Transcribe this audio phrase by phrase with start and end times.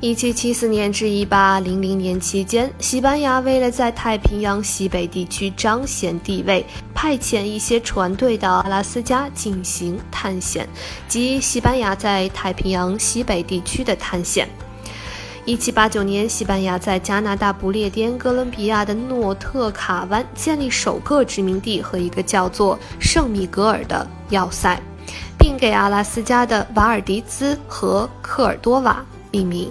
[0.00, 6.64] 一七七四年至一八零零年期间，西班牙为了在太平洋西北地区彰显地位，
[6.94, 10.66] 派遣一些船队到阿拉斯加进行探险，
[11.06, 14.48] 即西班牙在太平洋西北地区的探险。
[15.44, 24.80] 一七八九年，西班牙在加拿大不列颠哥伦比亚的诺特卡湾建立首个殖民地和一个叫做圣米格尔的要塞，
[25.38, 29.70] 并给阿拉斯加的瓦尔迪兹和科尔多瓦命名。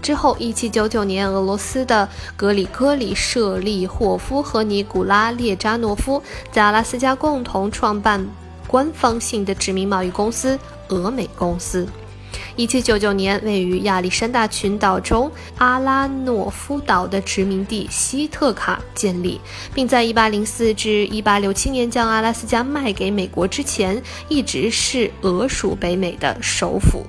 [0.00, 8.26] 之后，1799年，俄罗斯的格里戈里·舍利霍夫和尼古拉·列扎诺夫在阿拉斯加共同创办
[8.66, 11.86] 官方性的殖民贸易公司——俄美公司。
[12.56, 19.40] 1799年，位于亚历山大群岛中阿拉诺夫岛的殖民地西特卡建立，
[19.72, 27.04] 并在1804至1867年将阿拉斯加卖给美国之前，一直是俄属北美的首府。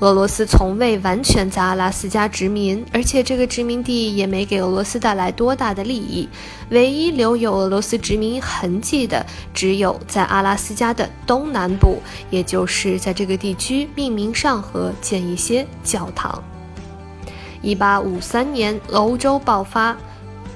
[0.00, 6.28] 俄罗斯从未完全在阿拉斯加殖民，而且这个殖民地也没给俄罗斯带来多大的利益。
[6.70, 11.98] 唯一留有俄罗斯殖民痕迹的，只有在阿拉斯加的东南部，
[12.30, 16.40] 也就是在这个地区命名上和建一些教堂。
[17.60, 19.96] 一八五三年，欧洲爆发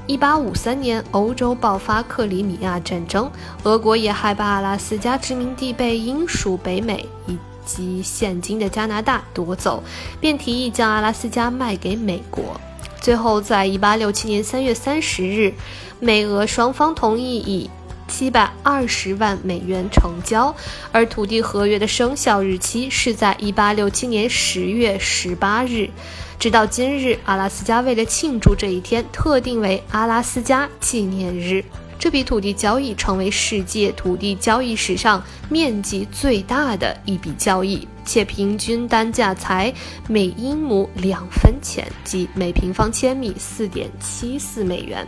[0.07, 3.29] 一八五三年欧洲爆发克里米亚战争，
[3.65, 7.37] 俄国也害怕阿拉斯加殖民地被英属北美以。
[7.65, 9.83] 及现今的加拿大夺走，
[10.21, 12.61] 便提议将阿拉斯加卖给美国。
[13.01, 15.53] 最后，在一八六七年三月三十日，
[15.99, 17.69] 美俄双方同意以
[18.07, 20.55] 七百二十万美元成交，
[20.93, 25.91] 而土地合约的生效日期是在一八六七年十月十八日。
[26.39, 31.65] 直到今日，阿拉斯加为了庆祝这一天，特定为阿拉斯加纪念日。
[32.03, 39.72] 这笔土地交易成为世界土地交易史上面积最大的一笔交易，且平均单价才
[40.08, 45.07] 每英亩两分钱，即每平方千米四点七四美元。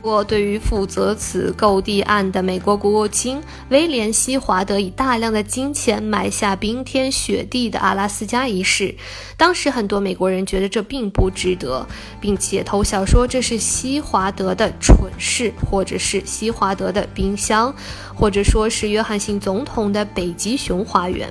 [0.00, 3.38] 不过，对于负责此购地案的美国国务卿
[3.68, 8.94] 威廉·西华德以大量的金钱买下冰天雪地的阿拉斯加一事，
[9.36, 11.86] 当时很多美国人觉得这并不值得，
[12.18, 17.74] 并且偷笑说这是西华德的蠢事，或者是西华德的冰箱，
[18.14, 21.30] 或者说是约翰逊总统的北极熊花园。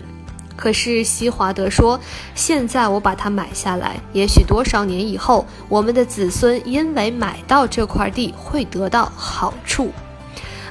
[0.60, 1.98] 可是西华德说
[2.36, 9.90] ：“现在我把它买下来，也许多少年以后，我们的子孙因为买到这块地会得到好处。”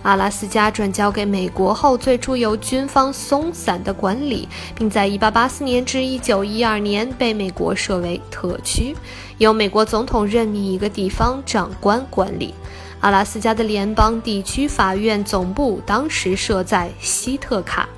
[0.03, 8.95] 阿拉斯加转交给美国后，最初由军方松散的管理，并在1884年至1912年被美国设为特区，
[9.39, 12.55] 由美国总统任命一个地方长官管理。
[13.01, 17.89] 阿拉斯加的联邦地区法院总部当时设在西特卡。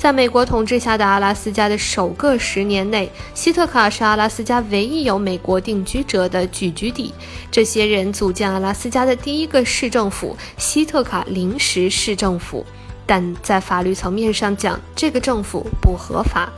[0.00, 7.12] 在美国统治下的阿拉斯加的首个十年内，希特卡是阿拉斯加唯一有美国定居者的聚居地。
[7.50, 12.64] 这些人组建阿拉斯加的第一个市政府——希特卡临时市政府。
[13.04, 16.50] 但在法律层面上讲，这个政府不合法。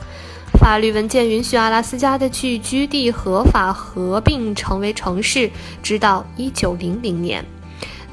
[0.57, 7.45] 法律文件允许阿拉斯加的聚居地合法合并成为城市，直到1900年。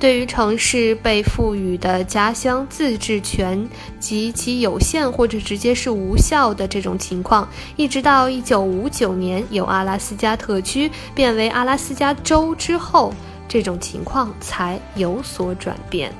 [0.00, 3.68] 对于城市被赋予的家乡自治权
[3.98, 7.46] 及其有限或者直接是无效的这种情况，
[7.76, 13.12] 一直到一九五九年由阿拉斯加特区变为阿拉斯加州之后，
[13.46, 16.10] 这种情况才有所转变。